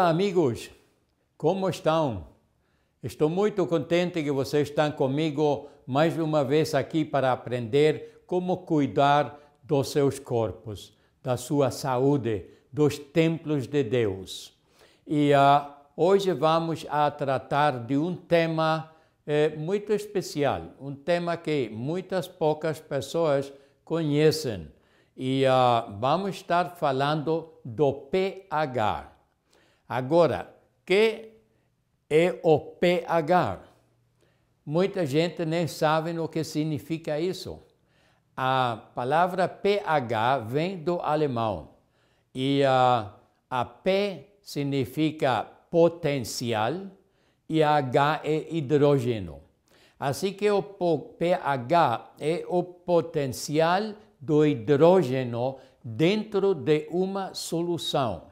[0.00, 0.70] Olá, amigos,
[1.36, 2.28] como estão?
[3.02, 9.38] Estou muito contente que vocês estão comigo mais uma vez aqui para aprender como cuidar
[9.62, 14.54] dos seus corpos, da sua saúde, dos templos de Deus.
[15.06, 18.90] E uh, hoje vamos a tratar de um tema
[19.26, 23.52] eh, muito especial, um tema que muitas poucas pessoas
[23.84, 24.66] conhecem.
[25.14, 29.19] E uh, vamos estar falando do pH.
[29.90, 30.54] Agora,
[30.86, 31.32] que
[32.08, 33.58] é o pH?
[34.64, 37.58] Muita gente nem sabe o que significa isso.
[38.36, 41.70] A palavra pH vem do alemão
[42.32, 43.12] e a,
[43.50, 46.72] a P significa potencial
[47.48, 49.40] e a H é hidrogênio.
[49.98, 58.29] Assim que o pH é o potencial do hidrogênio dentro de uma solução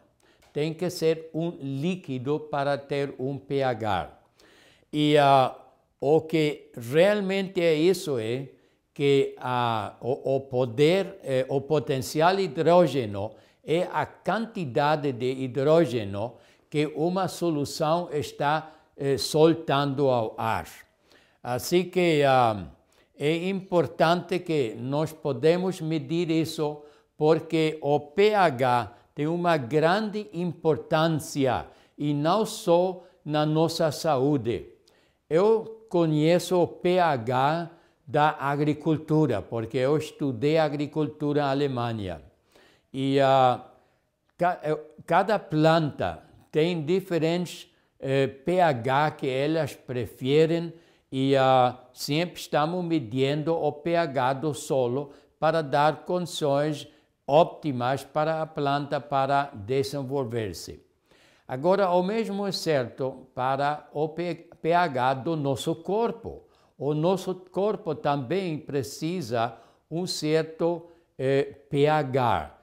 [0.59, 4.11] tem que ser um líquido para ter um pH.
[4.92, 5.55] E uh,
[6.01, 8.48] o que realmente é isso é
[8.92, 13.31] que uh, o, o, poder, eh, o potencial hidrogênio
[13.64, 16.33] é a quantidade de hidrogênio
[16.69, 20.67] que uma solução está eh, soltando ao ar.
[21.41, 22.67] Assim que uh,
[23.17, 26.83] é importante que nós podemos medir isso
[27.17, 31.66] porque o pH tem uma grande importância
[31.98, 34.67] e não só na nossa saúde.
[35.29, 37.68] Eu conheço o pH
[38.07, 42.23] da agricultura, porque eu estudei agricultura na Alemanha.
[42.92, 43.61] E uh,
[45.05, 47.64] cada planta tem diferentes
[47.98, 50.73] uh, pH que elas preferem
[51.11, 56.86] e uh, sempre estamos medindo o pH do solo para dar condições
[57.28, 60.83] óptimas para a planta para desenvolver-se.
[61.46, 66.42] Agora, o mesmo é certo para o pH do nosso corpo.
[66.78, 69.56] O nosso corpo também precisa
[69.90, 70.86] um certo
[71.18, 72.55] eh, pH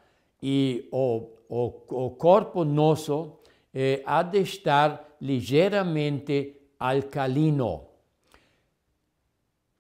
[0.42, 3.40] e o, o, o corpo nosso
[3.74, 7.95] eh, há de estar ligeiramente alcalino.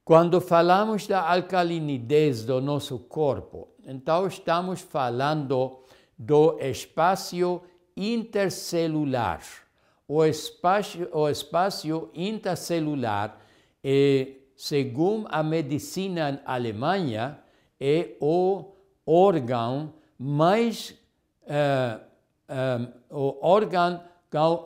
[0.05, 5.79] Quando falamos da alcalinidez do nosso corpo, então, estamos falando
[6.15, 7.59] do espaço
[7.97, 9.41] intercelular.
[10.07, 13.39] O espaço, o espaço intercelular,
[13.83, 17.37] é, segundo a medicina alemã,
[17.79, 18.73] é o
[19.07, 20.95] órgão mais
[21.41, 21.99] uh,
[23.09, 24.01] um, o órgão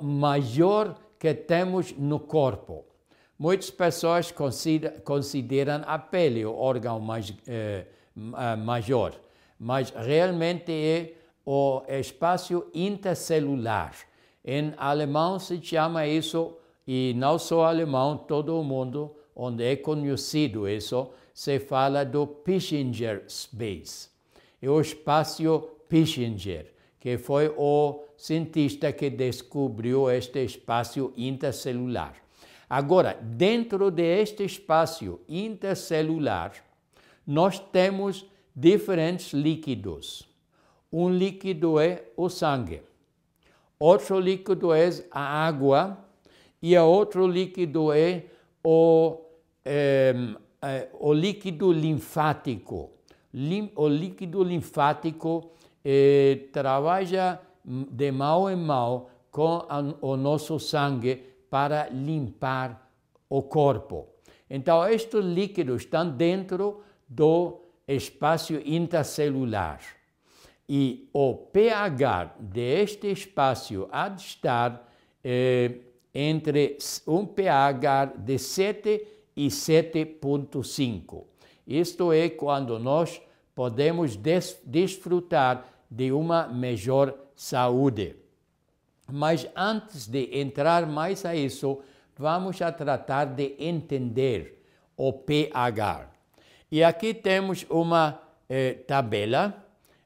[0.01, 2.88] maior que temos no corpo.
[3.39, 4.33] Muitas pessoas
[5.05, 9.13] consideram a pele o órgão mais uh, maior,
[9.57, 11.13] mas realmente é
[11.45, 13.95] o espaço intercelular.
[14.43, 20.67] Em alemão se chama isso, e não só alemão, todo o mundo onde é conhecido
[20.67, 24.09] isso, se fala do Pischinger Space.
[24.61, 32.15] É o espaço Pischinger, que foi o cientista que descobriu este espaço intercelular.
[32.69, 36.53] Agora, dentro deste espaço intercelular,
[37.25, 40.29] nós temos diferentes líquidos.
[40.93, 42.81] Um líquido é o sangue,
[43.79, 45.97] outro líquido é a água
[46.61, 48.25] e outro líquido é
[48.63, 49.19] o,
[49.65, 50.13] é,
[50.61, 52.91] é, o líquido linfático.
[53.33, 55.51] Lim, o líquido linfático
[55.83, 62.89] é, trabalha de mal em mal com a, o nosso sangue para limpar
[63.29, 64.07] o corpo.
[64.49, 69.79] Então, estes líquidos estão dentro do espaço intercelular.
[70.67, 74.87] E o pH deste espaço há de estar
[75.23, 75.77] eh,
[76.13, 81.23] entre um pH de 7 e 7,5.
[81.65, 83.21] Isto é quando nós
[83.55, 88.15] podemos des desfrutar de uma melhor saúde.
[89.11, 91.79] Mas antes de entrar mais a isso,
[92.17, 94.63] vamos a tratar de entender
[94.95, 96.09] o pH.
[96.71, 98.19] E aqui temos uma
[98.49, 99.65] eh, tabela,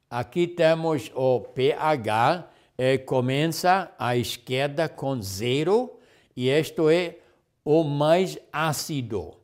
[0.09, 2.47] aqui temos o pH,
[2.77, 5.99] eh, começa à esquerda com zero,
[6.35, 7.17] e isto é
[7.65, 9.35] o mais ácido.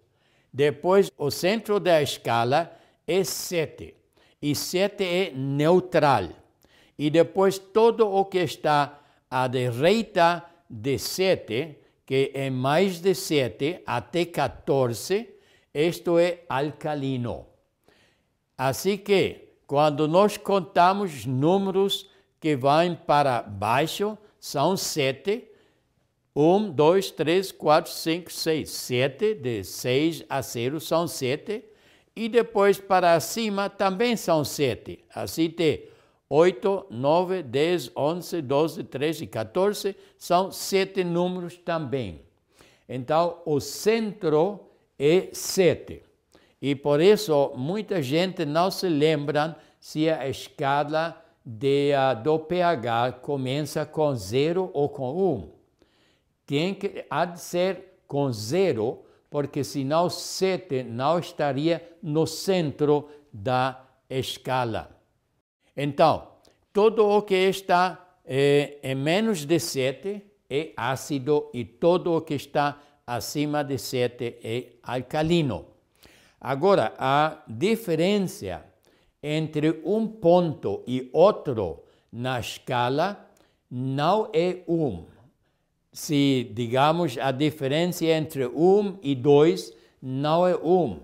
[0.51, 2.71] Depois, o centro da escala
[3.07, 3.95] é 7.
[4.41, 6.29] E 7 é neutral.
[6.97, 8.98] E depois todo o que está
[9.29, 15.29] à direita de 7, que é mais de 7 até 14,
[15.73, 17.45] isto é alcalino.
[18.57, 22.09] Assim que, quando nós contamos números
[22.39, 25.47] que vão para baixo, são sete.
[26.35, 28.69] Um, dois, três, quatro, cinco, seis.
[28.69, 31.65] Sete, de seis a zero são sete.
[32.15, 35.05] E depois para cima também são sete.
[35.13, 35.85] Assim tem
[36.29, 42.21] 8, 9, 10, 11, 12, 13, 14, são sete números também.
[42.87, 44.59] Então, o centro
[44.97, 46.03] é sete.
[46.61, 53.13] E por isso, muita gente não se lembra se a escala de, uh, do pH
[53.21, 55.49] começa com zero ou com um.
[56.45, 63.83] Tem que há de ser com zero, porque senão sete não estaria no centro da
[64.09, 64.98] escala.
[65.81, 66.27] Então,
[66.73, 72.33] todo o que está eh, em menos de 7 é ácido e todo o que
[72.33, 72.77] está
[73.07, 75.67] acima de 7 é alcalino.
[76.41, 78.65] Agora, a diferença
[79.23, 83.29] entre um ponto e outro na escala
[83.71, 85.05] não é um.
[85.93, 90.99] Se, digamos, a diferença entre um e dois não é um,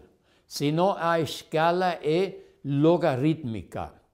[0.46, 2.34] senão a escala é
[2.66, 4.05] logarítmica.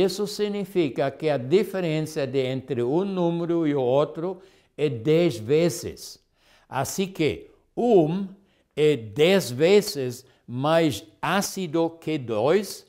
[0.00, 4.40] Isso significa que a diferença de entre um número e o outro
[4.74, 6.18] é 10 vezes.
[6.66, 8.28] Assim que 1 um
[8.74, 12.86] é 10 vezes mais ácido que 2,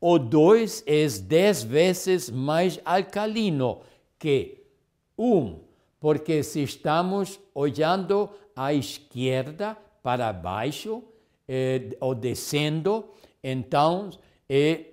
[0.00, 3.82] o 2 é 10 vezes mais alcalino
[4.18, 4.62] que
[5.18, 5.60] 1, um,
[6.00, 11.02] porque se estamos olhando à esquerda para baixo
[11.46, 13.04] eh, ou descendo,
[13.44, 14.08] então
[14.48, 14.86] eh,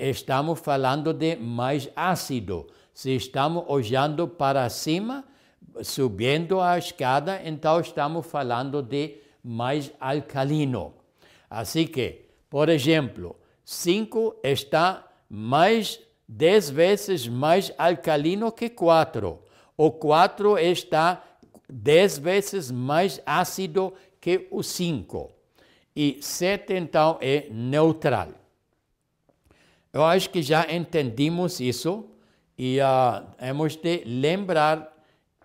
[0.00, 2.66] estamos falando de mais ácido.
[2.92, 5.24] Se estamos olhando para cima,
[5.82, 10.92] subindo a escada, então estamos falando de mais alcalino.
[11.48, 19.38] Assim que, por exemplo, 5 está mais 10 vezes mais alcalino que 4.
[19.76, 21.22] O 4 está
[21.68, 25.30] 10 vezes mais ácido que o 5.
[25.94, 28.39] E 7 então é neutral.
[29.92, 32.06] Eu acho que já entendimos isso
[32.56, 34.96] e uh, temos de lembrar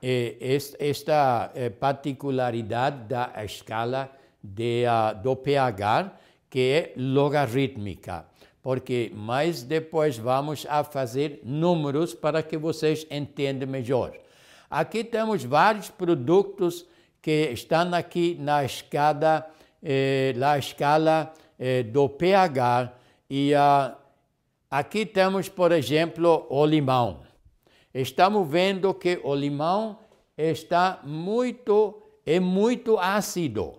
[0.02, 0.36] eh,
[0.80, 4.12] esta eh, particularidade da escala
[4.44, 6.12] de, uh, do pH,
[6.50, 8.26] que é logarítmica,
[8.62, 14.14] porque mais depois vamos a fazer números para que vocês entendam melhor.
[14.70, 16.86] Aqui temos vários produtos
[17.22, 19.48] que estão aqui na escada,
[19.82, 22.94] eh, na escala eh, do pH
[23.28, 23.96] e uh,
[24.78, 27.22] Aqui temos, por exemplo, o limão.
[27.94, 30.00] Estamos vendo que o limão
[30.38, 33.76] está muito, é muito ácido,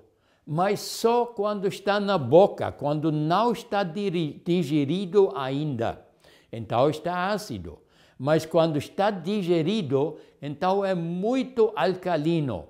[0.46, 6.02] mas só quando está na boca, quando não está digerido ainda.
[6.50, 7.78] Então está ácido.
[8.18, 12.68] Mas quando está digerido, então é muito alcalino.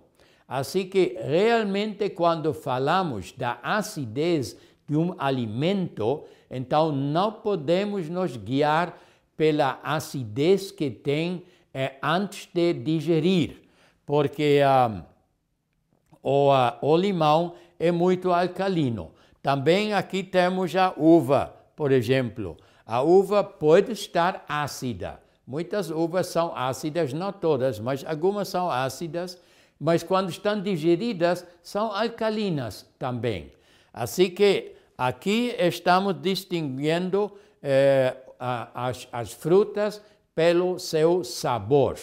[0.48, 8.98] Assim que realmente quando falamos da acidez de um alimento, então não podemos nos guiar
[9.36, 13.62] pela acidez que tem é, antes de digerir,
[14.06, 15.04] porque ah,
[16.22, 19.12] o, ah, o limão é muito alcalino.
[19.42, 22.56] Também aqui temos a uva, por exemplo.
[22.84, 25.20] A uva pode estar ácida.
[25.46, 29.40] Muitas uvas são ácidas, não todas, mas algumas são ácidas,
[29.78, 33.52] mas quando estão digeridas são alcalinas também.
[33.92, 40.00] Assim que Aqui estamos distinguindo eh, as, as, frutas
[40.34, 41.98] pelo seu sabor.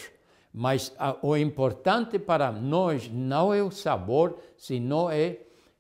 [0.53, 5.39] Mas a, o importante para nós não é o sabor, sino é,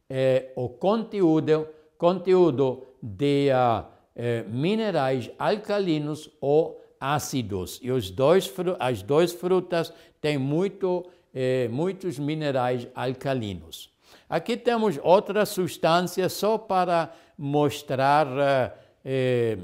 [0.09, 1.67] é o conteúdo,
[1.97, 7.79] conteúdo de uh, minerais alcalinos ou ácidos.
[7.83, 13.92] E os dois, as duas frutas têm muito, eh, muitos minerais alcalinos.
[14.33, 18.71] Aqui temos outra substância só para mostrar eh,
[19.05, 19.57] eh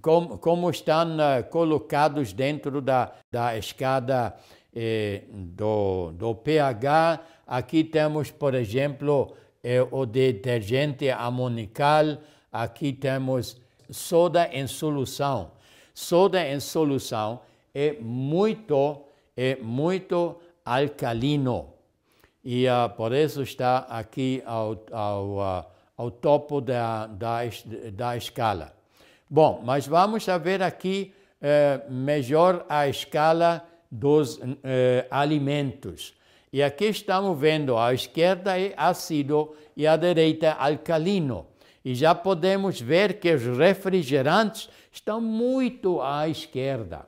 [0.00, 4.34] como, como, estão eh, colocados dentro da, da escada
[4.74, 7.20] eh, do, do pH.
[7.46, 12.18] Aqui temos, por exemplo, eh, o detergente amonical.
[12.50, 13.56] Aqui temos
[13.88, 15.52] soda em solução.
[15.94, 17.40] Soda em solução
[17.72, 19.00] é muito,
[19.36, 21.71] é muito alcalino
[22.44, 25.64] e uh, por isso está aqui ao, ao, uh,
[25.96, 27.40] ao topo da, da,
[27.92, 28.72] da escala.
[29.28, 36.14] Bom, mas vamos ver aqui eh, melhor a escala dos eh, alimentos.
[36.52, 41.46] E aqui estamos vendo, à esquerda é ácido e à direita alcalino.
[41.84, 47.06] E já podemos ver que os refrigerantes estão muito à esquerda.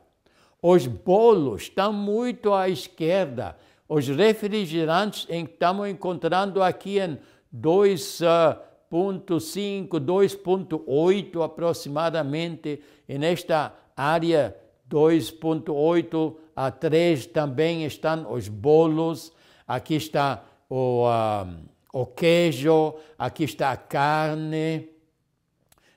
[0.61, 3.57] Os bolos estão muito à esquerda.
[3.89, 7.19] Os refrigerantes estamos encontrando aqui em
[7.55, 14.57] 2.5, 2.8 aproximadamente, e nesta área
[14.91, 19.31] 2.8 a 3 também estão os bolos,
[19.69, 21.47] aqui está o, uh,
[21.93, 24.89] o queijo, aqui está a carne,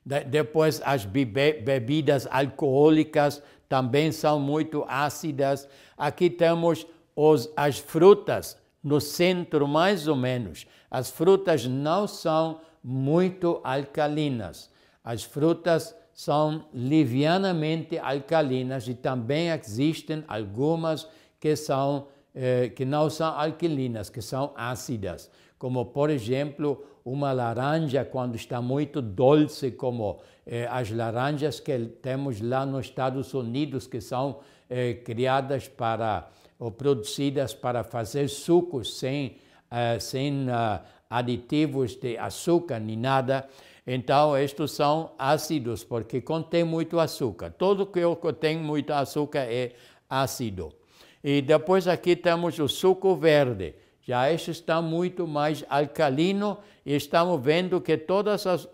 [0.06, 5.68] de, depois as bebidas alcoólicas também são muito ácidas.
[5.98, 6.86] Aqui temos
[7.18, 10.68] os, as frutas no centro, mais ou menos.
[10.90, 14.70] As frutas não são muito alcalinas.
[15.04, 21.08] As frutas são livianamente alcalinas e também existem algumas
[21.40, 28.06] que são eh, que não são alcalinas, que são ácidas, como por exemplo uma laranja
[28.06, 34.00] quando está muito doce, como eh, as laranjas que temos lá nos Estados Unidos que
[34.02, 39.38] são eh, criadas para ou produzidas para fazer sucos sem
[39.70, 43.48] eh, sem uh, aditivos de açúcar nem nada.
[43.86, 47.52] Então, estes são ácidos, porque contém muito açúcar.
[47.52, 49.74] Tudo que contém muito açúcar é
[50.10, 50.74] ácido.
[51.22, 53.76] E depois aqui temos o suco verde.
[54.02, 58.70] Já este está muito mais alcalino e estamos vendo que todas as,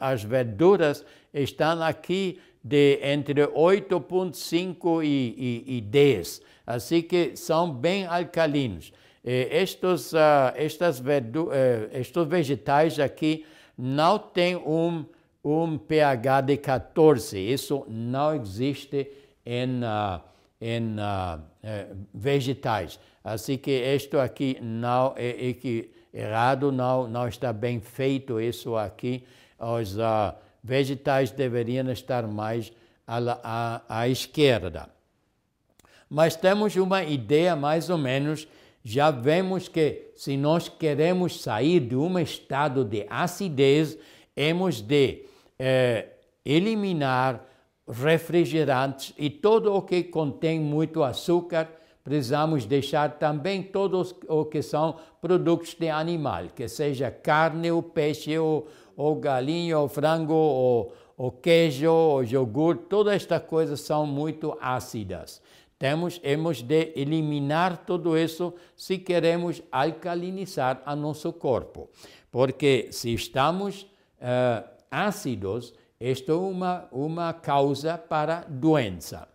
[0.00, 6.40] as verduras estão aqui de entre 8,5 e, e, e 10.
[6.66, 8.92] Assim que são bem alcalinos.
[9.24, 11.52] E estes, uh, estas verdu, uh,
[11.92, 13.44] estes vegetais aqui
[13.76, 15.04] não tem um,
[15.44, 17.38] um pH de 14.
[17.38, 19.10] Isso não existe
[19.44, 20.20] em, uh,
[20.60, 22.98] em uh, uh, vegetais.
[23.24, 29.24] Assim que isto aqui não é, é errado, não, não está bem feito isso aqui.
[29.58, 29.96] Os
[30.62, 32.72] vegetais deveriam estar mais
[33.06, 33.18] à,
[33.88, 34.88] à, à esquerda.
[36.12, 38.46] Mas temos uma ideia mais ou menos.
[38.84, 43.96] Já vemos que se nós queremos sair de um estado de acidez,
[44.36, 45.24] hemos de
[45.58, 46.08] eh,
[46.44, 47.42] eliminar
[47.88, 51.70] refrigerantes e todo o que contém muito açúcar,
[52.04, 58.38] precisamos deixar também todos o que são produtos de animal, que seja carne, o peixe,
[58.38, 64.54] o, o galinho, o frango, o, o queijo, o iogurte, todas estas coisas são muito
[64.60, 65.40] ácidas.
[65.82, 71.90] Temos, hemos de eliminar tudo isso se queremos alcalinizar a nosso corpo.
[72.30, 79.26] Porque se estamos uh, ácidos, isto é uma, uma causa para doença.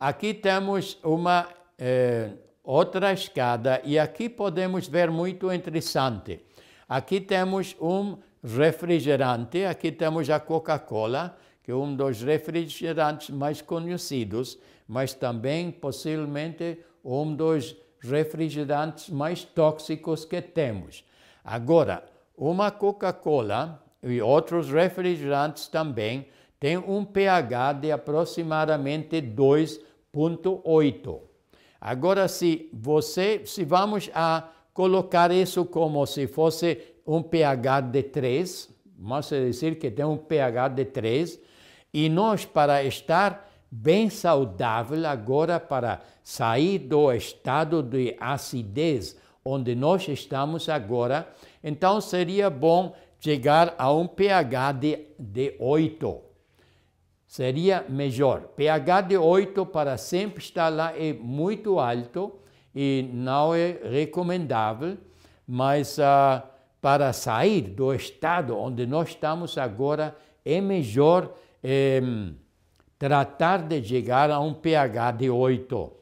[0.00, 6.40] Aqui temos uma uh, outra escada e aqui podemos ver muito interessante.
[6.88, 14.58] Aqui temos um refrigerante, aqui temos a Coca-Cola, que é um dos refrigerantes mais conhecidos
[14.86, 21.04] mas também possivelmente um dos refrigerantes mais tóxicos que temos.
[21.42, 22.04] Agora,
[22.36, 26.28] uma Coca-Cola e outros refrigerantes também
[26.60, 31.20] têm um pH de aproximadamente 2.8.
[31.80, 38.70] Agora, se você, se vamos a colocar isso como se fosse um pH de 3,
[38.98, 41.38] vamos dizer que tem um pH de 3,
[41.94, 50.08] e nós, para estar bem saudável agora para sair do estado de acidez onde nós
[50.08, 51.28] estamos agora.
[51.62, 56.20] Então seria bom chegar a um pH de, de 8.
[57.26, 58.40] Seria melhor.
[58.56, 62.40] pH de 8 para sempre estar lá é muito alto
[62.74, 64.98] e não é recomendável,
[65.46, 66.42] mas uh,
[66.80, 71.32] para sair do estado onde nós estamos agora é melhor.
[71.66, 72.02] Eh,
[72.98, 75.92] tratar de chegar a um pH de 8.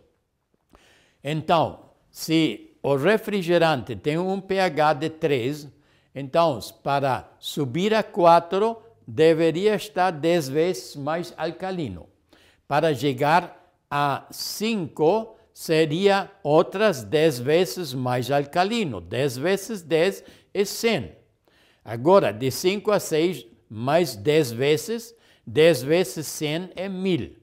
[1.22, 5.68] Então, se o refrigerante tem um pH de 3,
[6.12, 8.76] então, para subir a 4,
[9.06, 12.08] deveria estar 10 vezes mais alcalino.
[12.66, 19.00] Para chegar a 5, seria outras 10 vezes mais alcalino.
[19.00, 21.12] 10 vezes 10 é 100.
[21.84, 25.14] Agora, de 5 a 6, mais 10 vezes,
[25.46, 27.36] 10 vezes 100 é mil.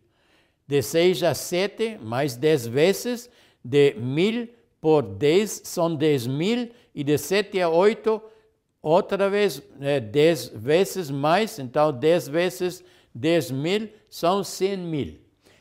[0.68, 3.30] De 6 a 7, mais 10 vezes,
[3.64, 4.48] de mil
[4.80, 8.22] por 10 são 10 mil, e de 7 a 8,
[8.82, 15.20] outra vez é, 10 vezes mais, então 10 vezes 10 mil são 100 mil.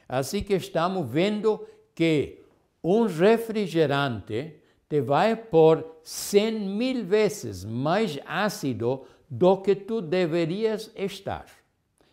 [0.09, 2.39] Assim que estamos vendo que
[2.83, 4.55] um refrigerante
[4.89, 11.47] te vai pôr 100 mil vezes mais ácido do que tu deverias estar.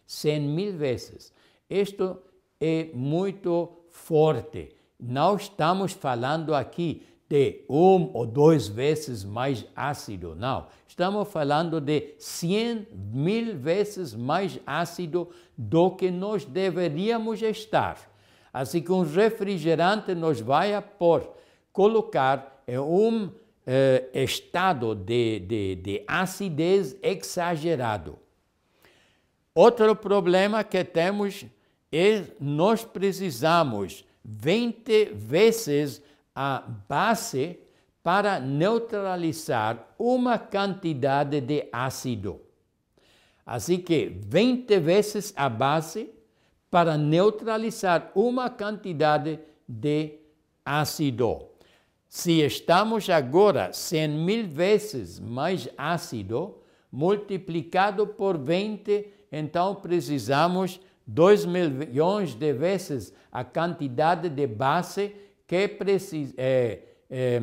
[0.06, 1.34] 100 mil vezes.
[1.70, 2.18] Isto
[2.60, 4.76] é muito forte.
[5.00, 10.68] Não estamos falando aqui de um ou duas vezes mais ácido, não.
[10.88, 17.98] Estamos falando de 100 mil vezes mais ácido do que nós deveríamos estar.
[18.54, 21.30] Assim que um refrigerante nos vai a pôr,
[21.74, 23.30] colocar em um
[23.66, 28.18] eh, estado de, de, de acidez exagerado.
[29.58, 31.46] Outro problema que temos
[31.90, 36.02] é nós precisamos 20 vezes
[36.36, 37.58] a base
[38.04, 42.42] para neutralizar uma quantidade de ácido.
[43.46, 46.10] Assim que 20 vezes a base
[46.70, 50.20] para neutralizar uma quantidade de
[50.66, 51.48] ácido.
[52.10, 56.58] Se estamos agora 100 mil vezes mais ácido,
[56.96, 65.14] multiplicado por 20, então precisamos 2 milhões de vezes a quantidade de base
[65.46, 67.40] que precisa, é, é,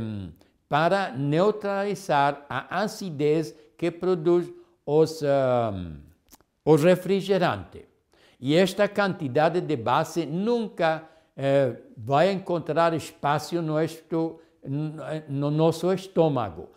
[0.68, 4.50] para neutralizar a acidez que produz
[4.86, 5.98] os, um,
[6.64, 7.84] o refrigerante.
[8.40, 11.06] E esta quantidade de base nunca
[11.36, 13.76] é, vai encontrar espaço no,
[15.28, 16.70] no nosso estômago.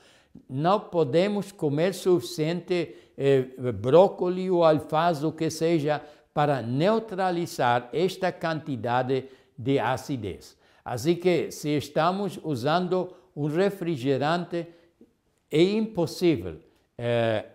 [0.49, 6.01] Não podemos comer suficiente eh, brócolis ou alface, o que seja,
[6.33, 9.25] para neutralizar esta quantidade
[9.57, 10.57] de acidez.
[10.83, 14.67] Assim que, se estamos usando um refrigerante,
[15.49, 16.59] é impossível
[16.97, 17.45] eh,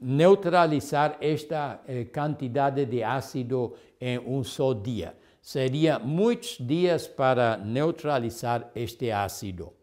[0.00, 5.14] neutralizar esta eh, quantidade de ácido em um só dia.
[5.40, 9.77] Seria muitos dias para neutralizar este ácido.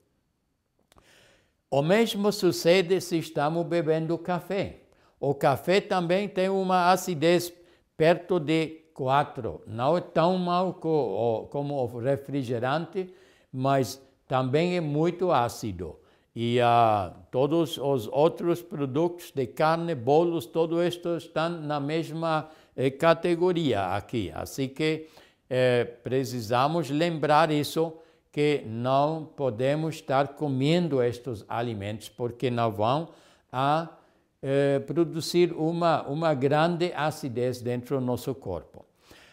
[1.76, 4.78] O mesmo sucede se estamos bebendo café.
[5.20, 7.52] O café também tem uma acidez
[7.98, 9.62] perto de 4.
[9.68, 13.14] Não é tão mal como o refrigerante,
[13.52, 16.00] mas também é muito ácido.
[16.34, 22.90] E uh, todos os outros produtos de carne, bolos, tudo isto estão na mesma eh,
[22.90, 24.32] categoria aqui.
[24.34, 25.10] Assim que
[25.50, 27.92] eh, precisamos lembrar isso,
[28.36, 33.08] que não podemos estar comendo estes alimentos, porque não vão
[33.50, 33.88] a
[34.44, 38.86] eh, produzir uma, uma grande acidez dentro do nosso corpo.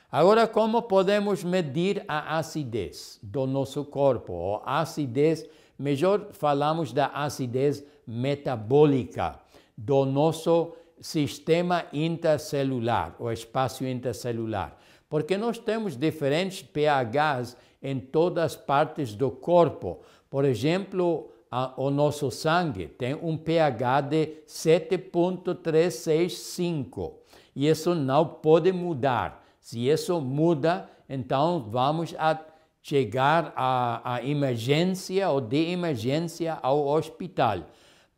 [0.09, 4.35] Agora, como podemos medir a acidez do nosso corpo?
[4.35, 5.45] Ou acidez,
[5.77, 9.35] melhor falamos da acidez metabólica
[9.77, 14.79] do nosso sistema intercelular, o espaço intercelular.
[15.11, 20.01] Porque nós temos diferentes pHs em todas as partes do corpo.
[20.31, 27.14] Por exemplo, a, o nosso sangue tem um pH de 7.365
[27.55, 29.45] e isso não pode mudar.
[29.61, 32.38] Se isso muda, então vamos a
[32.83, 37.61] chegar à, à emergência ou de emergência ao hospital,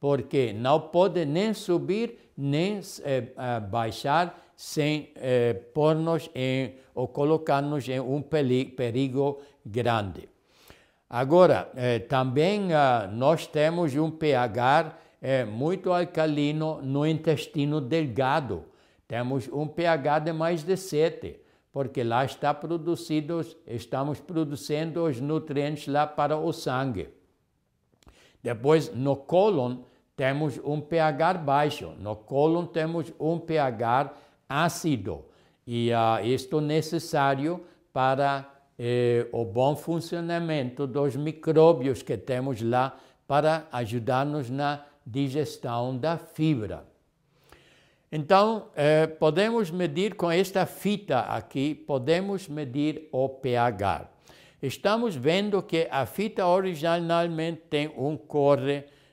[0.01, 6.31] porque não pode nem subir nem eh, eh baixar sem eh, pôr-nos
[6.95, 10.29] ou colocar-nos em um perigo grande.
[11.09, 18.65] Agora, eh, também ah, nós temos um pH eh, muito alcalino no intestino delgado.
[19.07, 21.41] Temos um pH de mais de 7,
[21.73, 27.09] porque lá está produzidos, estamos produzindo os nutrientes lá para o sangue.
[28.43, 29.79] Depois, no cólon,
[30.17, 31.95] temos um pH baixo.
[31.99, 34.13] No cólon temos um pH
[34.49, 35.25] ácido.
[35.67, 42.99] E uh, isto é necessário para eh, o bom funcionamento dos micróbios que temos lá
[43.27, 46.85] para ajudar-nos na digestão da fibra.
[48.11, 54.09] Então, eh, podemos medir com esta fita aqui, podemos medir o pH.
[54.63, 58.61] Estamos vendo que a fita originalmente tem um cor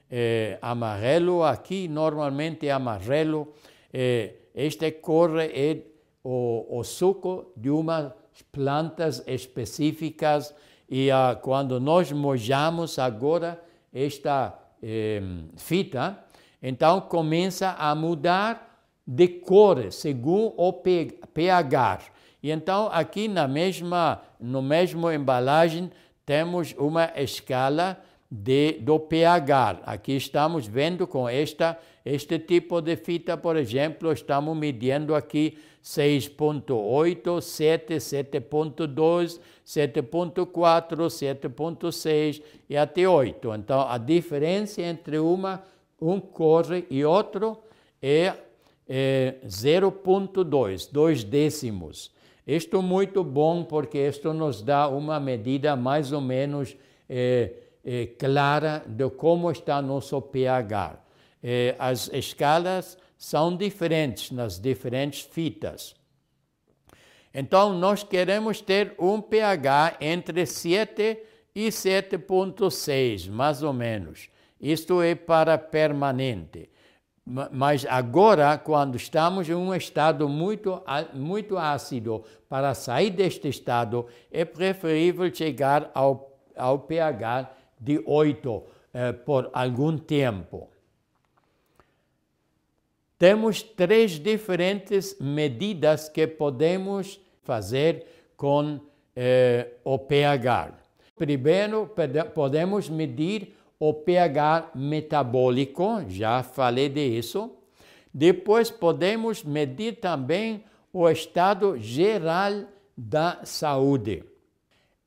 [0.10, 3.54] eh, amarelo, aqui normalmente é amarelo.
[3.94, 5.78] Eh, este cor é
[6.24, 8.16] o, o suco de uma
[8.52, 10.54] plantas específicas
[10.90, 13.62] e uh, quando nós mojamos agora
[13.94, 15.22] esta eh,
[15.58, 16.18] fita,
[16.62, 22.00] então começa a mudar de cor segundo o pH.
[22.42, 25.92] E então aqui na mesma, no mesmo embalagem
[26.26, 29.82] temos uma escala de, do pH.
[29.86, 37.42] Aqui estamos vendo com esta, este tipo de fita, por exemplo, estamos medindo aqui 6.8,
[37.42, 40.46] 7, 7.2, 7.4,
[41.08, 43.54] 7.6 e até 8.
[43.56, 45.64] Então, a diferença entre uma,
[46.02, 47.58] um corre e outro
[48.02, 48.34] é,
[48.88, 52.12] é 0.2, dois décimos.
[52.46, 56.76] Isto é muito bom porque isto nos dá uma medida mais ou menos
[57.08, 57.52] é,
[57.86, 61.00] é, clara de como está nosso pH.
[61.44, 65.96] É, as escalas são diferentes nas diferentes fitas.
[67.34, 71.18] Então, nós queremos ter um pH entre 7
[71.56, 74.30] e 7,6, mais ou menos.
[74.60, 76.70] Isto é para permanente.
[77.52, 80.82] Mas agora, quando estamos em um estado muito,
[81.14, 89.14] muito ácido, para sair deste estado, é preferível chegar ao, ao pH de 8 eh,
[89.14, 90.70] por algum tempo.
[93.22, 98.04] Temos três diferentes medidas que podemos fazer
[98.36, 98.80] com
[99.16, 100.74] eh, o pH.
[101.16, 101.88] Primeiro,
[102.34, 107.52] podemos medir o pH metabólico, já falei disso.
[108.12, 112.64] Depois, podemos medir também o estado geral
[112.98, 114.24] da saúde.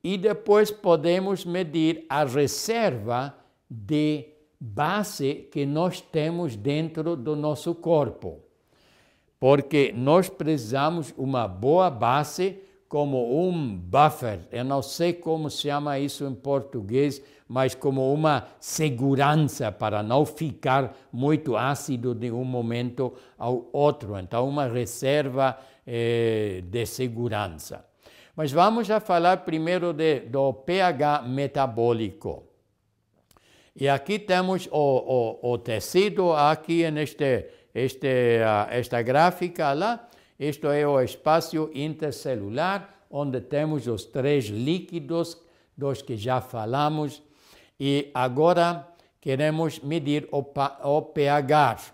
[0.01, 3.35] E depois podemos medir a reserva
[3.69, 4.34] de
[4.65, 8.39] base que nós temos dentro do nosso corpo.
[9.39, 15.99] Porque nós precisamos uma boa base como um buffer, eu não sei como se chama
[15.99, 23.13] isso em português, mas como uma segurança para não ficar muito ácido de um momento
[23.37, 24.17] ao outro.
[24.17, 27.85] Então, uma reserva eh, de segurança.
[28.35, 32.44] Mas vamos a falar primeiro de, do pH metabólico.
[33.77, 40.07] E aqui temos o, o, o tecido, aqui neste, este, uh, esta gráfica lá,
[40.39, 45.37] isto é o espaço intercelular, onde temos os três líquidos
[45.77, 47.21] dos que já falamos.
[47.77, 48.87] E agora
[49.19, 50.39] queremos medir o,
[50.83, 51.93] o pH.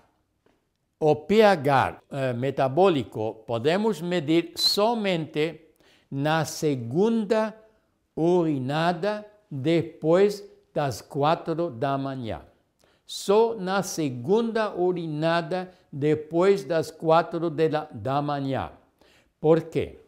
[0.99, 5.61] O pH eh, metabólico podemos medir somente
[6.11, 7.55] na segunda
[8.15, 12.41] urinada depois das quatro da manhã.
[13.05, 18.71] Só na segunda urinada depois das quatro da, da manhã.
[19.39, 19.99] Por quê?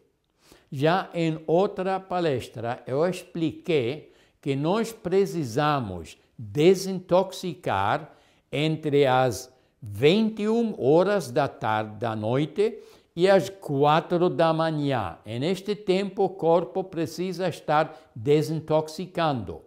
[0.71, 8.11] Já em outra palestra eu expliquei que nós precisamos desintoxicar
[8.51, 12.79] entre as 21 horas da tarde da noite
[13.15, 15.17] e às quatro da manhã.
[15.25, 19.61] Neste tempo o corpo precisa estar desintoxicando.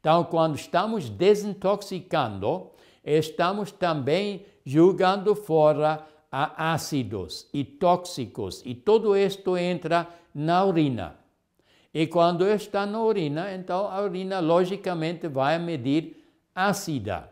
[0.00, 2.70] Então, quando estamos desintoxicando,
[3.04, 11.16] estamos também jogando fora ácidos e tóxicos, e tudo isto entra na urina.
[11.92, 17.28] E quando está na urina, então a urina logicamente vai medir ácida.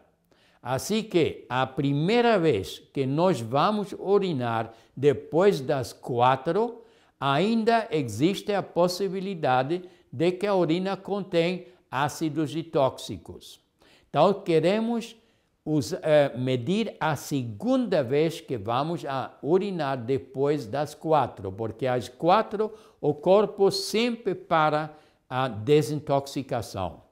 [0.61, 6.83] Assim que a primeira vez que nós vamos urinar depois das quatro,
[7.21, 13.61] ainda existe a possibilidade de que a urina contém ácidos e tóxicos.
[14.09, 15.17] Então, queremos
[15.65, 22.73] uh, medir a segunda vez que vamos a urinar depois das quatro, porque às quatro
[23.01, 24.95] o corpo sempre para
[25.29, 27.03] a desintoxicação.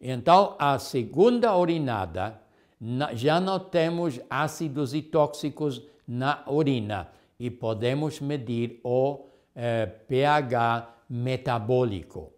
[0.00, 2.40] Então, a segunda urinada,
[3.12, 7.08] já não temos ácidos e tóxicos na urina
[7.38, 12.32] e podemos medir o eh, pH metabólico.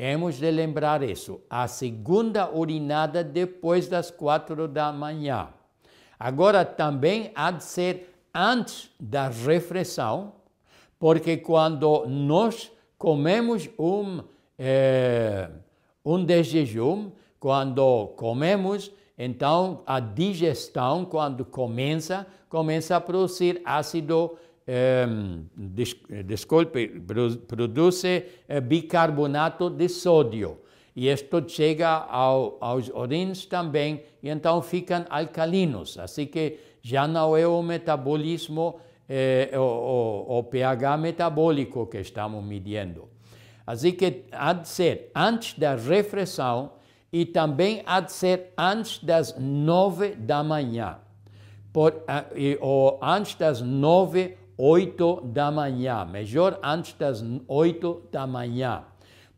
[0.00, 1.40] Hemos de lembrar isso.
[1.50, 5.48] A segunda urinada depois das quatro da manhã.
[6.16, 10.34] Agora, também há de ser antes da refeição,
[11.00, 14.22] porque quando nós comemos um,
[14.56, 15.50] é,
[16.04, 24.38] um de jejum, quando comemos, então a digestão, quando começa, começa a produzir ácido
[26.26, 27.00] desculpe,
[27.46, 30.58] produz eh, bicarbonato de sódio.
[30.94, 35.98] E isto chega ao, aos rins também, e então ficam alcalinos.
[35.98, 38.78] Assim que já não é o metabolismo,
[39.08, 43.08] eh, o, o, o pH metabólico que estamos medindo.
[43.66, 46.72] Assim que há de ser antes da refeição
[47.10, 50.98] e também há de ser antes das nove da manhã.
[51.72, 52.02] Por,
[52.60, 58.82] ou antes das nove 8 da manhã, melhor antes das 8 da manhã,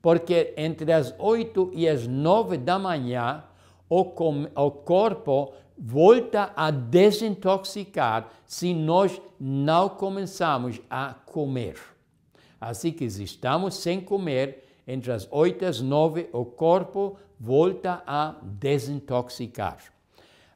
[0.01, 3.45] porque entre as 8 e as 9 da manhã
[3.89, 11.77] o, o corpo volta a desintoxicar se nós não começamos a comer.
[12.61, 18.03] Assim que se estamos sem comer, entre as 8 e as 9, o corpo volta
[18.07, 19.79] a desintoxicar.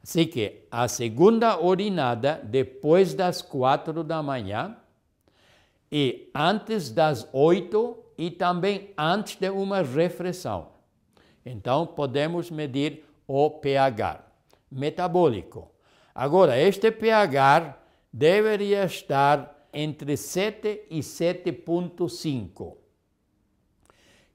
[0.07, 4.77] Assim que a segunda urinada, depois das quatro da manhã,
[5.91, 10.67] e antes das oito, e também antes de uma refeição.
[11.43, 14.23] Então, podemos medir o pH
[14.71, 15.71] metabólico.
[16.13, 17.75] Agora, este pH
[18.13, 22.77] deveria estar entre 7 e 7,5.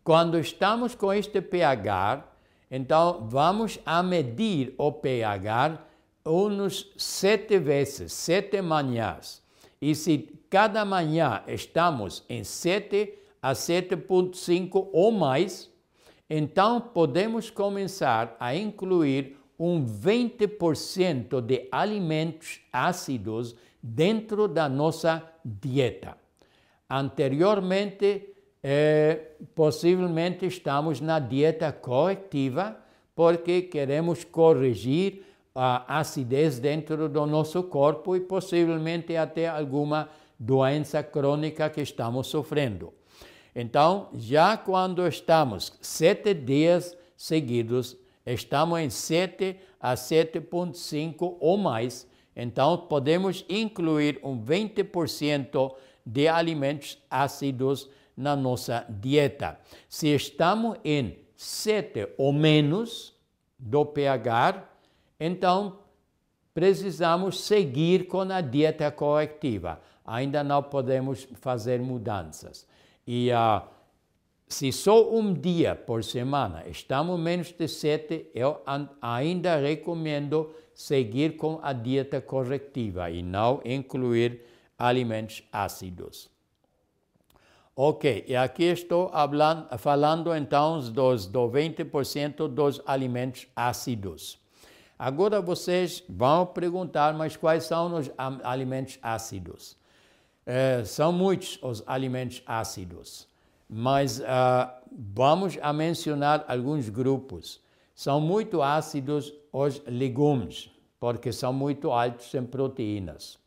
[0.03, 2.25] Quando estamos com este pH,
[2.71, 5.79] então vamos a medir o pH
[6.25, 9.43] uns sete vezes, sete manhãs.
[9.81, 15.71] E se cada manhã estamos em 7 a 7,5 ou mais,
[16.29, 26.17] então podemos começar a incluir um 20% de alimentos ácidos dentro da nossa dieta.
[26.89, 28.30] Anteriormente,
[28.63, 32.77] eh, possivelmente estamos na dieta corretiva
[33.15, 41.69] porque queremos corrigir a acidez dentro do nosso corpo e possivelmente até alguma doença crônica
[41.69, 42.95] que estamos sofrendo.
[43.55, 52.77] Então, já quando estamos sete dias seguidos, estamos em 7 a 7,5 ou mais, então
[52.77, 55.75] podemos incluir um 20%
[56.07, 59.59] de alimentos ácidos na nossa dieta.
[59.89, 63.15] Se estamos em 7 ou menos
[63.59, 64.63] do pH,
[65.19, 65.79] então
[66.53, 69.81] precisamos seguir com a dieta corretiva.
[70.05, 72.67] Ainda não podemos fazer mudanças.
[73.07, 73.67] E uh,
[74.47, 78.61] se só um dia por semana estamos menos de 7, eu
[79.01, 84.43] ainda recomendo seguir com a dieta corretiva e não incluir
[84.79, 86.30] alimentos ácidos.
[87.83, 94.39] Ok, e aqui estou hablando, falando então dos, do 20% dos alimentos ácidos.
[94.99, 98.11] Agora vocês vão perguntar, mas quais são os
[98.45, 99.79] alimentos ácidos?
[100.45, 103.27] É, são muitos os alimentos ácidos,
[103.67, 107.63] mas uh, vamos a mencionar alguns grupos.
[107.95, 113.39] São muito ácidos os legumes, porque são muito altos em proteínas,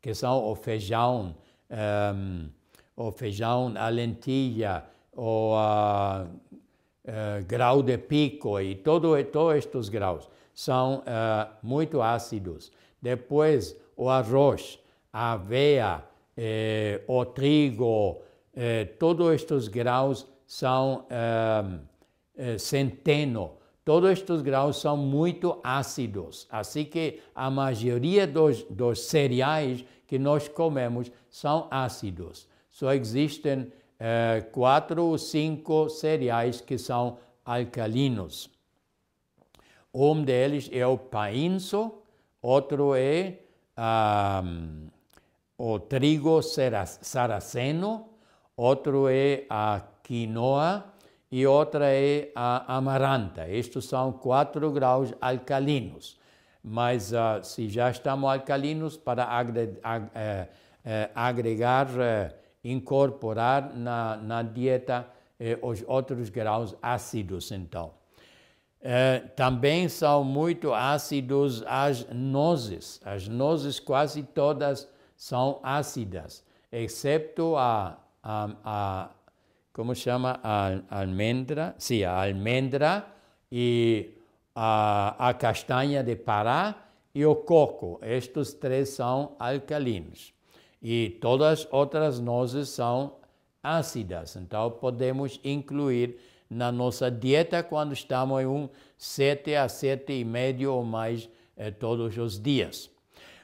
[0.00, 1.34] que são o feijão,
[1.68, 2.48] um,
[2.96, 10.28] o feijão, a lentilha, o uh, uh, grau de pico e todo, todos estes graus
[10.54, 11.02] são
[11.62, 12.70] muito ácidos.
[13.00, 14.78] Depois, o arroz,
[15.12, 16.04] a aveia,
[16.36, 18.22] eh, o trigo,
[18.54, 21.64] eh, todos estes graus são eh,
[22.36, 23.52] eh, centeno.
[23.84, 30.46] Todos estes graus são muito ácidos, assim que a maioria dos, dos cereais que nós
[30.46, 32.46] comemos são ácidos.
[32.72, 38.50] Só existem eh, quatro ou cinco cereais que são alcalinos.
[39.94, 42.02] Um deles é o painço,
[42.40, 43.38] outro é
[43.76, 44.42] ah,
[45.58, 48.08] o trigo saraceno,
[48.56, 50.84] outro é a quinoa
[51.30, 53.48] e outra é a amaranta.
[53.48, 56.18] Estes são quatro graus alcalinos.
[56.64, 61.88] Mas uh, se já estamos alcalinos, para agre ag uh, uh, agregar,
[62.64, 65.08] incorporar na, na dieta
[65.60, 67.92] os outros graus ácidos, então.
[69.34, 73.00] também são muito ácidos as nozes.
[73.04, 79.10] As nozes quase todas são ácidas, exceto a, a, a
[79.72, 83.06] como chama, a almendra, sim, a almendra
[83.50, 84.10] e
[84.54, 86.74] a, a castanha de Pará
[87.14, 87.98] e o coco.
[88.02, 90.34] Estes três são alcalinos.
[90.82, 93.16] E todas as outras nozes são
[93.62, 96.16] ácidas, então podemos incluir
[96.50, 98.68] na nossa dieta quando estamos em um
[98.98, 102.90] 7 a 7,5 ou mais eh, todos os dias.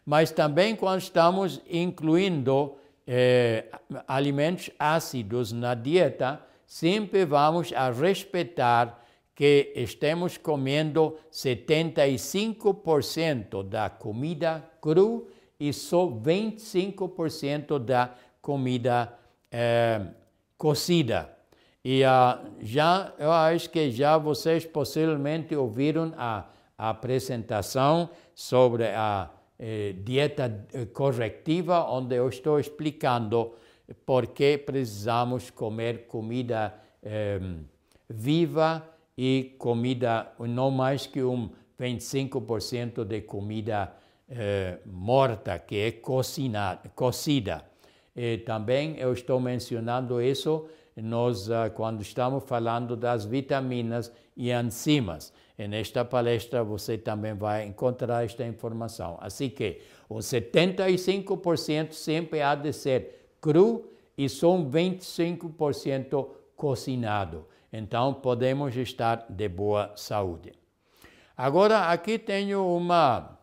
[0.04, 2.74] Mas também quando estamos incluindo
[3.06, 3.66] eh,
[4.06, 9.02] alimentos ácidos na dieta, sempre vamos a respeitar
[9.34, 19.12] que estamos comendo 75% da comida cru e só 25% da comida
[19.50, 20.00] eh,
[20.56, 21.30] cozida.
[21.84, 26.44] E uh, já, eu acho que já vocês possivelmente ouviram a,
[26.76, 33.54] a apresentação sobre a eh, dieta eh, corretiva, onde eu estou explicando
[34.06, 37.40] por que precisamos comer comida eh,
[38.08, 43.92] viva e comida, não mais que um 25% de comida
[44.28, 47.64] eh, morta, que é cocinada, cocida.
[48.14, 50.68] E também eu estou mencionando isso
[51.02, 55.32] nós, ah, quando estamos falando das vitaminas e enzimas.
[55.58, 59.18] E nesta palestra você também vai encontrar esta informação.
[59.20, 67.46] Assim que o 75% sempre há de ser cru e só 25% cocinado.
[67.72, 70.52] Então podemos estar de boa saúde.
[71.36, 73.37] Agora aqui tenho uma,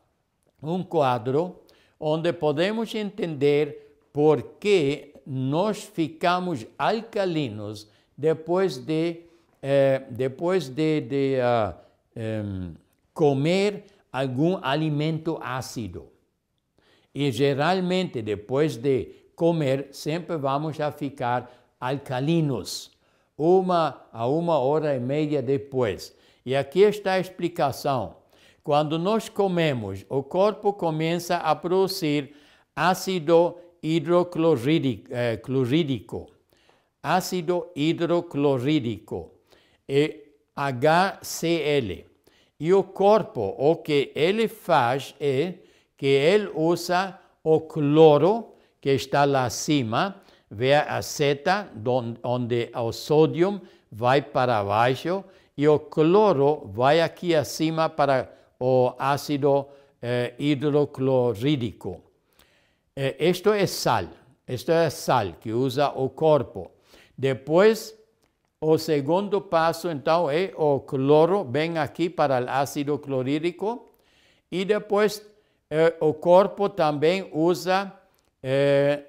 [0.67, 1.61] um quadro
[1.99, 9.21] onde podemos entender por que nós ficamos alcalinos depois de,
[9.61, 11.75] eh, depois de, de uh,
[12.15, 12.73] um,
[13.13, 16.07] comer algum alimento ácido.
[17.13, 22.91] E geralmente, depois de comer, sempre vamos a ficar alcalinos,
[23.37, 26.15] uma a uma hora e meia depois.
[26.45, 28.17] E aqui está a explicação.
[28.65, 32.35] Quando nós comemos, o corpo começa a produzir
[32.75, 35.39] ácido hidroclorídrico, eh,
[37.03, 39.31] ácido hidroclorídrico.
[39.87, 40.23] E
[40.55, 42.05] HCl.
[42.59, 45.53] E o corpo, o que ele faz é
[45.95, 48.47] que ele usa o cloro
[48.81, 51.69] que está lá acima, vê a seta
[52.23, 55.23] onde o sódio vai para baixo
[55.55, 58.33] e o cloro vai aqui acima para
[58.65, 59.67] o ácido
[60.01, 62.01] eh, hidroclorídrico.
[62.95, 64.05] Eh, é sal,
[64.47, 66.71] isto é sal que usa o corpo.
[67.15, 67.93] Depois
[68.59, 73.89] o segundo passo, então, é o cloro, vem aqui para o ácido clorídrico,
[74.51, 75.21] e depois
[75.69, 77.93] eh, o corpo também usa
[78.41, 79.03] eh,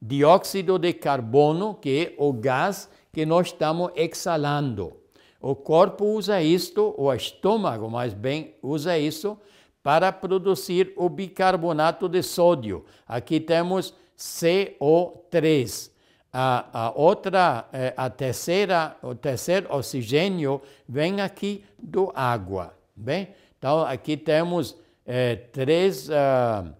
[0.00, 5.01] dióxido de carbono, que é o gás que nós estamos exalando.
[5.42, 9.36] O corpo usa isto, o estômago, mais bem, usa isso
[9.82, 12.84] para produzir o bicarbonato de sódio.
[13.08, 15.90] Aqui temos CO3
[16.32, 23.28] a, a outra, eh, a terceira, o terceiro oxigênio vem aqui do água, bem?
[23.58, 26.72] Então, aqui temos eh, três, uh,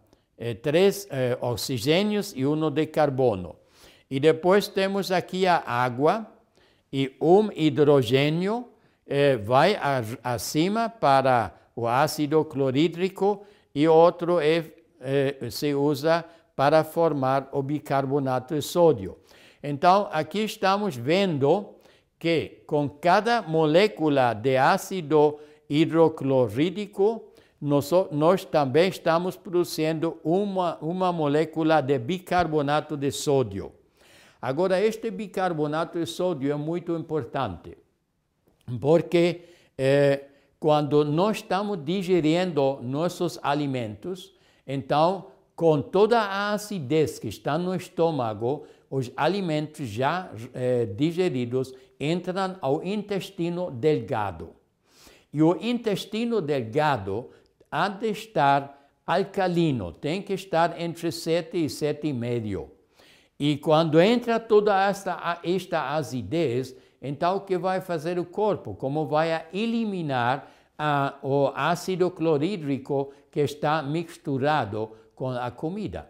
[0.63, 1.07] três
[1.41, 3.55] oxigênios e um de carbono.
[4.11, 6.27] E depois temos aqui a água
[6.93, 8.69] e um hidrogênio
[9.07, 14.65] eh, vai a, acima para o ácido clorídrico e outro é,
[15.51, 16.25] se usa
[16.55, 19.17] para formar o bicarbonato de sódio.
[19.63, 21.71] Então, aqui estamos vendo
[22.19, 31.81] que com cada molécula de ácido hidroclorídrico, nós, nós também estamos produzindo uma, uma molécula
[31.81, 33.73] de bicarbonato de sódio.
[34.43, 37.79] Agora, este bicarbonato de sódio é muito importante,
[38.81, 39.43] porque
[39.79, 40.25] eh,
[40.59, 44.35] quando nós estamos digerindo nossos alimentos,
[44.67, 52.57] então, com toda a acidez que está no estômago, os alimentos já eh, digeridos entram
[52.61, 54.57] ao intestino delgado.
[55.33, 57.31] E o intestino delgado
[57.71, 62.82] há de estar alcalino, tem que estar entre 7 e 7,5.
[63.39, 68.75] E quando entra toda esta, esta acidez, então o que vai fazer o corpo?
[68.75, 70.49] Como vai eliminar
[71.23, 76.09] o ácido clorídrico que está misturado com a comida?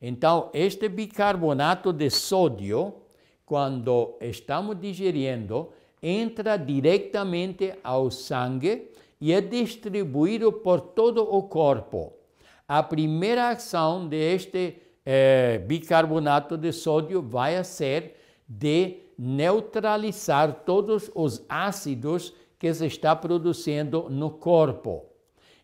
[0.00, 2.94] Então, este bicarbonato de sódio,
[3.46, 12.12] quando estamos digerindo, entra diretamente ao sangue e é distribuído por todo o corpo.
[12.68, 18.16] A primeira ação deste eh, bicarbonato de sódio vai ser
[18.48, 25.04] de neutralizar todos os ácidos que se está produzindo no corpo.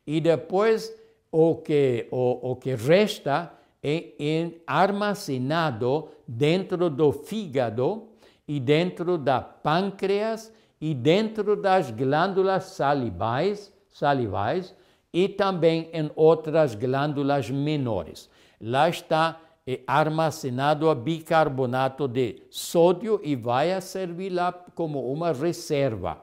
[0.06, 0.94] E depois
[1.30, 3.52] o que, o, o que resta
[3.82, 8.08] é armazenado dentro do fígado
[8.46, 14.74] e dentro da pâncreas e dentro das glândulas salivais, salivais
[15.12, 18.30] e também em outras glândulas menores.
[18.60, 26.18] Lá está é armazenado a bicarbonato de sódio e vai servir lá como uma reserva.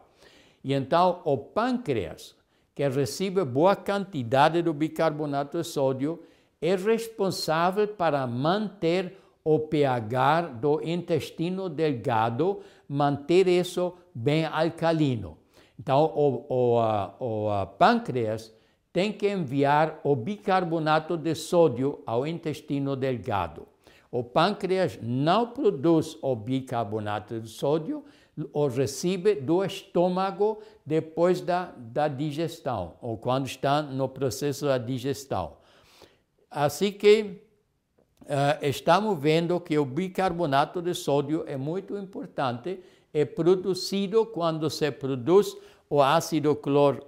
[0.62, 2.36] E então o pâncreas,
[2.76, 6.22] que recebe boa quantidade do bicarbonato de sódio,
[6.62, 12.60] é responsável para manter o pH do intestino delgado,
[12.90, 15.38] manter isso bem alcalino.
[15.80, 16.78] Então, o, o,
[17.20, 18.54] o, o pâncreas
[18.92, 23.68] tem que enviar o bicarbonato de sódio ao intestino delgado.
[24.12, 28.04] O pâncreas não produz o bicarbonato de sódio,
[28.54, 35.58] o recebe do estômago depois da, da digestão, ou quando está no processo da digestão.
[36.50, 37.44] Assim que
[38.22, 42.80] uh, estamos vendo que o bicarbonato de sódio é muito importante,
[43.14, 45.56] é produzido quando se produz
[45.90, 47.04] o ácido clor,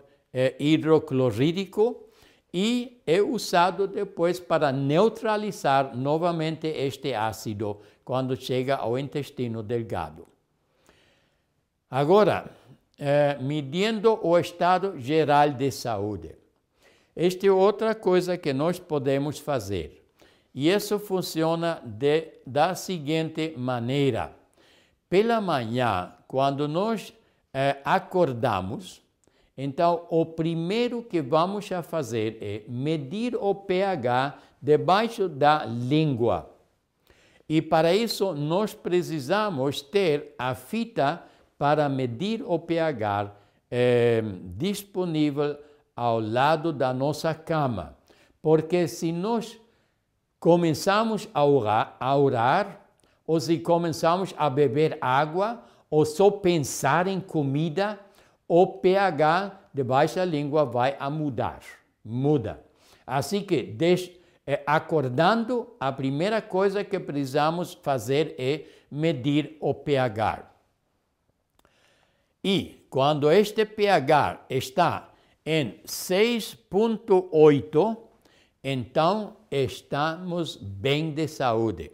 [0.60, 2.08] hidroclorídrico
[2.54, 10.28] e é usado depois para neutralizar novamente este ácido quando chega ao intestino delgado.
[11.90, 12.52] Agora,
[12.98, 16.36] eh, medindo o estado geral de saúde.
[17.16, 20.06] Esta é outra coisa que nós podemos fazer.
[20.54, 24.34] E isso funciona de, da seguinte maneira.
[25.10, 27.14] Pela manhã, quando nós
[27.54, 29.02] eh, acordamos,
[29.58, 36.50] então o primeiro que vamos a fazer é medir o pH debaixo da língua.
[37.48, 41.24] E para isso nós precisamos ter a fita
[41.58, 43.32] para medir o pH
[43.70, 44.24] eh,
[44.58, 45.58] disponível
[45.96, 47.96] ao lado da nossa cama.
[48.42, 49.60] Porque se nós
[50.40, 52.82] começamos a orar, a orar,
[53.28, 58.00] ou se começamos a beber água, ou só pensar em comida,
[58.54, 61.62] o pH debaixo da língua vai a mudar.
[62.04, 62.62] Muda.
[63.08, 70.52] Assim que, deixe, é, acordando, a primeira coisa que precisamos fazer é medir o pH.
[72.44, 75.12] E quando este pH está
[75.46, 77.98] em 6,8,
[78.62, 81.90] então estamos bem de saúde.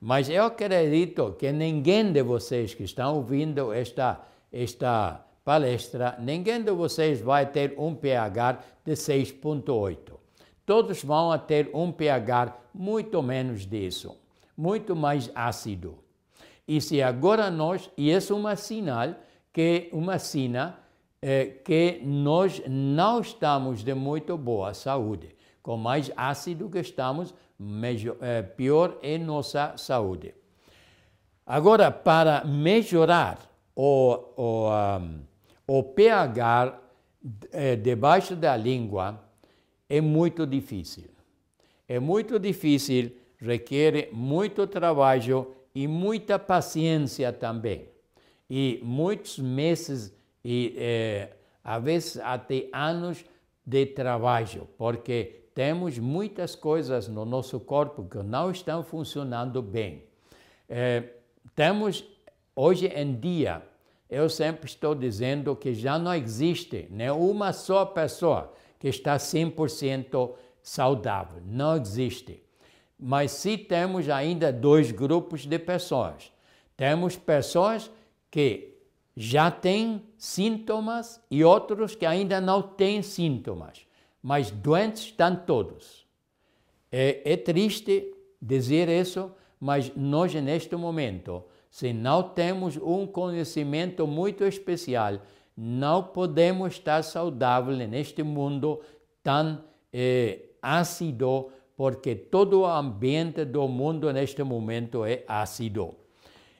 [0.00, 4.20] Mas eu acredito que ninguém de vocês que estão ouvindo esta,
[4.50, 10.12] esta palestra, ninguém de vocês vai ter um pH de 6,8.
[10.66, 14.14] Todos vão ter um pH muito menos disso,
[14.54, 16.00] muito mais ácido.
[16.66, 19.14] E se agora nós, e isso é uma sinal
[19.50, 20.80] que uma sina
[21.22, 25.34] é, que nós não estamos de muito boa saúde.
[25.62, 30.34] Com mais ácido que estamos, melhor, é, pior é nossa saúde.
[31.46, 33.38] Agora, para melhorar
[33.74, 35.28] o, o, um,
[35.68, 36.80] o pH
[37.52, 39.22] é, debaixo da língua,
[39.88, 41.10] é muito difícil.
[41.86, 47.86] É muito difícil, requer muito trabalho e muita paciência também.
[48.48, 50.12] E muitos meses
[50.42, 53.22] e é, às vezes até anos
[53.66, 60.04] de trabalho, porque temos muitas coisas no nosso corpo que não estão funcionando bem.
[60.66, 61.04] É,
[61.54, 62.04] temos,
[62.56, 63.62] hoje em dia,
[64.10, 71.42] eu sempre estou dizendo que já não existe nenhuma só pessoa que está 100% saudável.
[71.44, 72.42] Não existe.
[72.98, 76.32] Mas sim temos ainda dois grupos de pessoas.
[76.76, 77.90] Temos pessoas
[78.30, 78.74] que
[79.16, 83.88] já têm sintomas e outros que ainda não têm sintomas
[84.22, 86.06] mas doentes estão todos.
[86.90, 89.30] É, é triste dizer isso,
[89.60, 95.20] mas nós neste momento, se não temos um conhecimento muito especial,
[95.56, 98.80] não podemos estar saudáveis neste mundo
[99.22, 105.94] tão é, ácido, porque todo o ambiente do mundo neste momento é ácido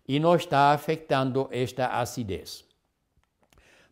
[0.06, 2.64] e não está afetando esta acidez.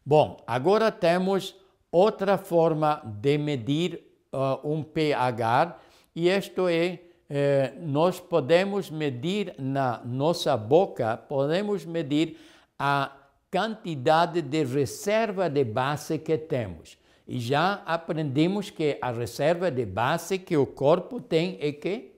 [0.04, 1.54] Bom, agora temos
[1.92, 4.02] outra forma de medir
[4.32, 5.78] uh, um pH,
[6.14, 12.38] e isto é, eh, nós podemos medir na nossa boca, podemos medir
[12.78, 13.10] a
[13.50, 16.98] quantidade de reserva de base que temos.
[17.26, 22.12] E já aprendemos que a reserva de base que o corpo tem é que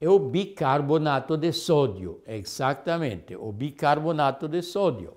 [0.00, 5.14] é o bicarbonato de sódio, exatamente, o bicarbonato de sódio.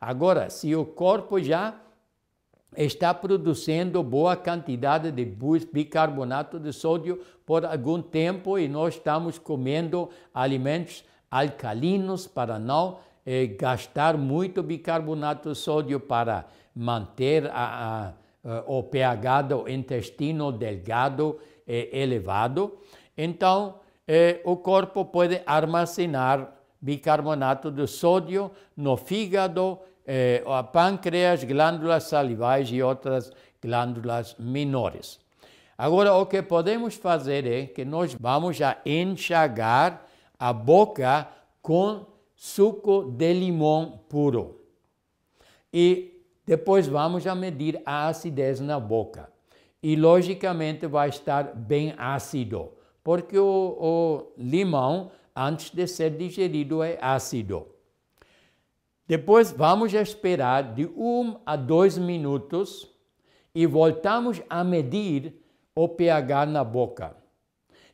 [0.00, 1.78] Agora, se o corpo já
[2.76, 5.24] está produzindo boa quantidade de
[5.72, 13.46] bicarbonato de sódio por algum tempo e nós estamos comendo alimentos alcalinos para não eh,
[13.46, 18.14] gastar muito bicarbonato de sódio para manter a,
[18.44, 22.78] a, o pH do intestino delgado eh, elevado.
[23.16, 23.76] Então,
[24.08, 32.68] eh, o corpo pode armazenar bicarbonato de sódio no fígado eh, a pâncreas, glândulas salivais
[32.70, 33.30] e outras
[33.60, 35.20] glândulas menores.
[35.76, 40.06] Agora, o que podemos fazer é que nós vamos a enxagar
[40.38, 41.28] a boca
[41.60, 44.60] com suco de limão puro.
[45.72, 49.28] E depois vamos a medir a acidez na boca.
[49.82, 52.70] E logicamente vai estar bem ácido,
[53.02, 57.66] porque o, o limão, antes de ser digerido, é ácido.
[59.06, 62.88] Depois vamos esperar de um a dois minutos
[63.54, 65.34] e voltamos a medir
[65.74, 67.16] o pH na boca.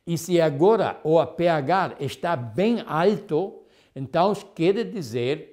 [0.05, 3.63] E se agora o pH está bem alto,
[3.95, 5.51] então quer dizer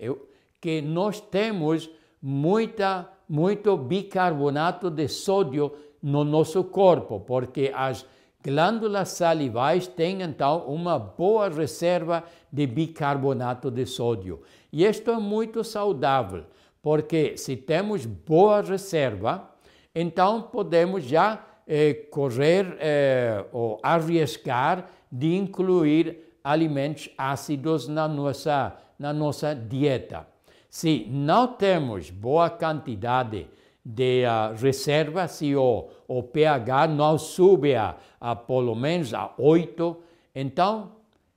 [0.61, 1.91] que nós temos
[2.21, 8.07] muita, muito bicarbonato de sódio no nosso corpo, porque as
[8.47, 12.23] glândulas salivais têm então uma boa reserva
[12.53, 14.41] de bicarbonato de sódio.
[14.73, 16.45] E isto é muito saudável,
[16.81, 19.51] porque se temos boa reserva,
[19.93, 29.13] então podemos já eh, correr eh, ou arriscar de incluir alimentos ácidos na nossa, na
[29.13, 30.25] nossa dieta.
[30.71, 33.49] Se não temos boa quantidade
[33.89, 39.97] de uh, reserva, se o, o pH não sube a, a pelo menos a 8,
[40.35, 40.91] então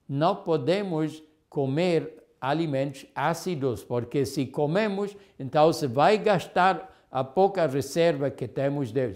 [0.07, 8.31] não podemos comer alimentos ácidos, porque se comemos, então se vai gastar a pouca reserva
[8.31, 9.13] que temos de,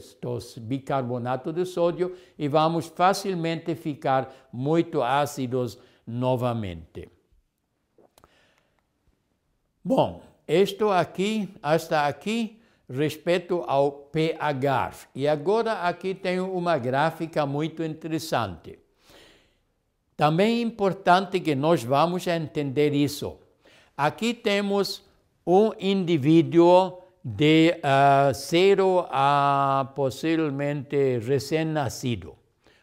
[0.62, 7.10] bicarbonato de sódio e vamos facilmente ficar muito ácidos novamente.
[9.84, 12.60] Bom, isto aqui, hasta aqui,
[12.90, 15.10] respeito ao pH.
[15.16, 18.80] E agora aqui tenho uma gráfica muito interessante.
[20.16, 23.38] Também é importante que nós vamos entender isso.
[23.98, 25.04] Aqui temos
[25.46, 32.36] um indivíduo de uh, zero a possivelmente recém-nascido.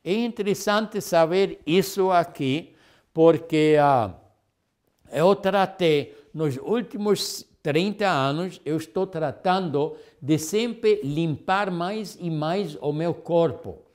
[0.04, 2.76] É interessante saber isso aqui,
[3.18, 4.14] porque uh,
[5.12, 12.78] eu tratei nos últimos 30 anos, eu estou tratando de sempre limpar mais e mais
[12.80, 13.88] o meu corpo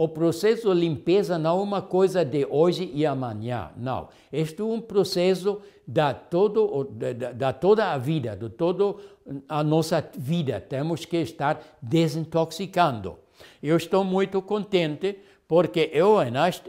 [0.00, 4.08] o processo de limpeza não é uma coisa de hoje e amanhã, não.
[4.32, 8.94] Este é um processo da, todo, da, da toda a vida, de toda
[9.46, 10.58] a nossa vida.
[10.58, 13.18] Temos que estar desintoxicando.
[13.62, 15.18] Eu estou muito contente
[15.50, 16.18] porque eu,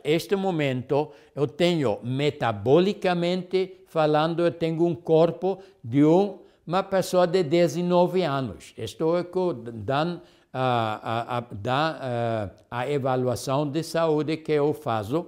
[0.03, 7.43] neste momento, eu tenho, metabolicamente falando, eu tenho um corpo de um, uma pessoa de
[7.43, 8.73] 19 anos.
[8.75, 9.21] Estou
[9.53, 10.19] dando
[10.51, 15.27] a, a, da a avaliação de saúde que eu faço,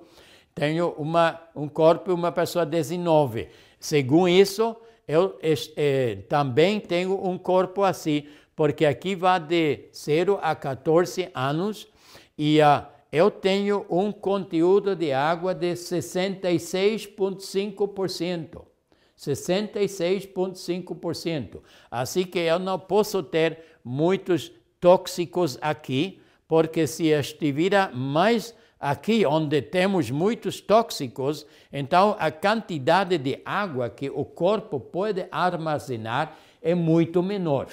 [0.55, 3.49] tenho uma, um corpo e uma pessoa 19.
[3.79, 4.75] Segundo isso,
[5.07, 8.23] eu eh, também tenho um corpo assim,
[8.55, 11.87] porque aqui vai de 0 a 14 anos
[12.35, 18.65] e uh, eu tenho um conteúdo de água de 66,5%.
[19.15, 21.61] 66,5%.
[21.91, 29.61] Assim que eu não posso ter muitos tóxicos aqui, porque se estiver mais aqui onde
[29.61, 37.21] temos muitos tóxicos, então a quantidade de água que o corpo pode armazenar é muito
[37.21, 37.67] menor.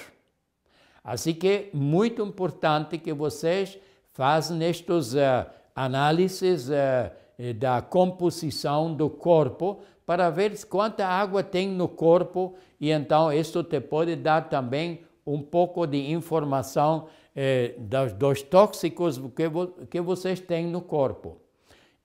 [1.03, 3.79] Assim que é muito importante que vocês
[4.13, 5.45] façam estas uh,
[5.75, 13.31] análises uh, da composição do corpo para ver quanta água tem no corpo e então
[13.31, 19.67] isso te pode dar também um pouco de informação eh, dos, dos, tóxicos que, vo,
[19.89, 21.37] que vocês têm no corpo.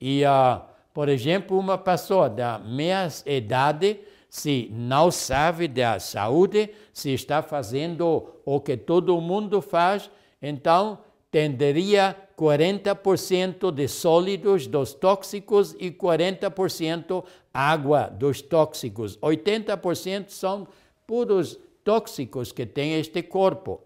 [0.00, 0.62] E, uh,
[0.94, 3.98] por exemplo, uma pessoa da minha idade,
[4.28, 10.98] se não sabe da saúde, se está fazendo o que todo mundo faz, então
[11.30, 19.16] tenderia 40% de sólidos dos tóxicos e 40% água dos tóxicos.
[19.18, 20.68] 80% são
[21.06, 23.80] puros tóxicos que tem este corpo.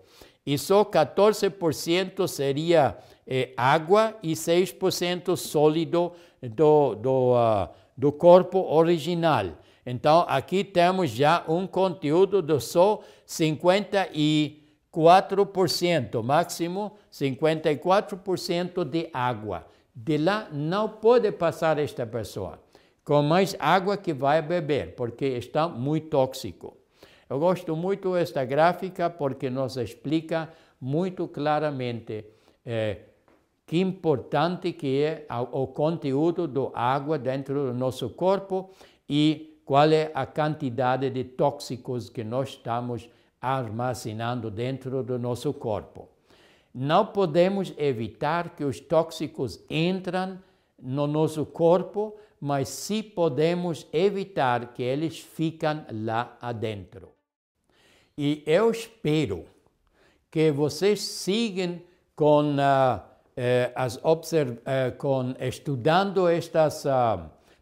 [0.45, 6.13] E só 14% seria eh, água e 6% sólido
[6.43, 9.47] do, do, uh, do corpo original.
[9.85, 13.01] Então, aqui temos já um conteúdo de só
[14.93, 19.67] 54%, máximo 54% de água.
[19.95, 22.59] De lá não pode passar esta pessoa
[23.05, 26.77] com mais água que vai beber, porque está muito tóxico.
[27.29, 30.49] Eu gosto muito desta gráfica porque nos explica
[30.81, 32.25] muito claramente
[32.65, 32.99] eh,
[33.67, 38.71] que importante que é o conteúdo da água dentro do nosso corpo
[39.09, 43.09] e qual é a quantidade de tóxicos que nós estamos
[43.41, 46.09] armazenando dentro do nosso corpo.
[46.73, 50.39] Não podemos evitar que os tóxicos entrem
[50.81, 57.11] no nosso corpo, mas sim podemos evitar que eles fiquem lá adentro.
[58.17, 59.47] E eu espero
[60.31, 61.81] que vocês sigam
[62.15, 66.85] com, uh, uh, as observ uh, com estudando estas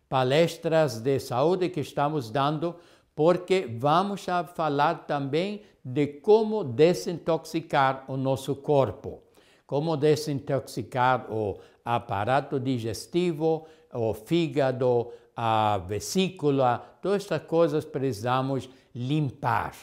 [0.09, 2.75] palestras de saúde que estamos dando,
[3.19, 9.25] porque vamos a falar também de como desintoxicar o nosso corpo,
[9.67, 19.75] como desintoxicar o aparato digestivo, o fígado, a vesícula, todas estas coisas precisamos limpar.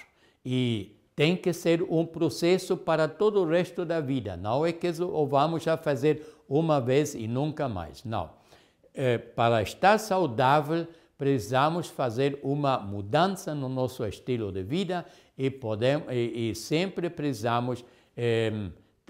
[0.46, 4.38] E tem que ser um processo para todo o resto da vida.
[4.38, 8.02] Não é que o vamos a fazer uma vez e nunca mais.
[8.06, 8.30] Não.
[8.94, 15.06] É, para estar saudável, precisamos fazer uma mudança no nosso estilo de vida
[15.38, 17.84] e, podemos, e, e sempre precisamos
[18.16, 18.52] é,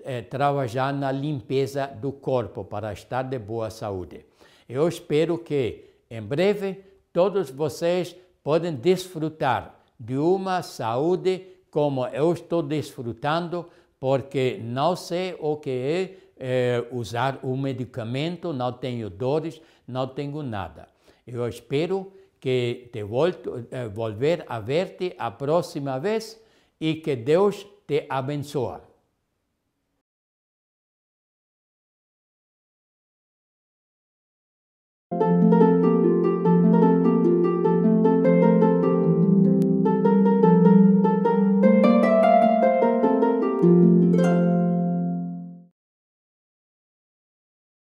[0.03, 4.25] é, trabalhar na limpeza do corpo para estar de boa saúde.
[4.67, 12.61] Eu espero que em breve todos vocês podem desfrutar de uma saúde como eu estou
[12.61, 13.67] desfrutando,
[13.99, 20.41] porque não sei o que é, é usar um medicamento, não tenho dores, não tenho
[20.41, 20.94] nada.
[21.25, 26.39] Eu espero que te volto, eh, volver a ver-te a próxima vez
[26.79, 28.94] e que Deus te abençoe.